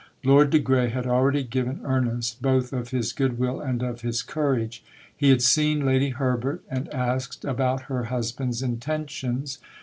Lord 0.23 0.49
de 0.49 0.57
Grey 0.57 0.89
had 0.89 1.05
already 1.05 1.43
given 1.43 1.79
earnest 1.83 2.41
both 2.41 2.73
of 2.73 2.89
his 2.89 3.13
good 3.13 3.37
will 3.37 3.61
and 3.61 3.83
of 3.83 4.01
his 4.01 4.23
courage. 4.23 4.83
He 5.15 5.29
had 5.29 5.43
seen 5.43 5.85
Lady 5.85 6.09
Herbert 6.09 6.63
and 6.71 6.91
asked 6.91 7.45
about 7.45 7.81
her 7.83 8.05
husband's 8.05 8.63
intentions. 8.63 9.59